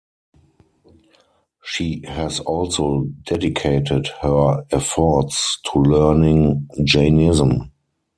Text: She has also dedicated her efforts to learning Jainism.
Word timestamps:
She 1.63 2.01
has 2.07 2.39
also 2.39 3.03
dedicated 3.21 4.07
her 4.23 4.65
efforts 4.71 5.59
to 5.71 5.77
learning 5.79 6.67
Jainism. 6.83 7.71